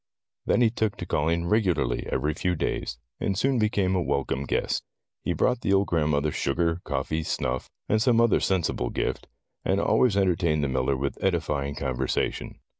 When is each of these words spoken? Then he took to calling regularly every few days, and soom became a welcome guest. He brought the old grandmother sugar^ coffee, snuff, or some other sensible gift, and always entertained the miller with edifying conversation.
Then 0.47 0.61
he 0.61 0.71
took 0.71 0.97
to 0.97 1.05
calling 1.05 1.45
regularly 1.47 2.07
every 2.11 2.33
few 2.33 2.55
days, 2.55 2.97
and 3.19 3.37
soom 3.37 3.59
became 3.59 3.93
a 3.95 4.01
welcome 4.01 4.45
guest. 4.45 4.81
He 5.23 5.33
brought 5.33 5.61
the 5.61 5.73
old 5.73 5.89
grandmother 5.89 6.31
sugar^ 6.31 6.83
coffee, 6.83 7.21
snuff, 7.21 7.69
or 7.87 7.99
some 7.99 8.19
other 8.19 8.39
sensible 8.39 8.89
gift, 8.89 9.27
and 9.63 9.79
always 9.79 10.17
entertained 10.17 10.63
the 10.63 10.69
miller 10.69 10.97
with 10.97 11.23
edifying 11.23 11.75
conversation. 11.75 12.55